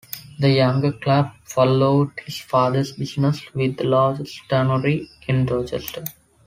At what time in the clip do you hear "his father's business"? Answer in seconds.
2.25-3.39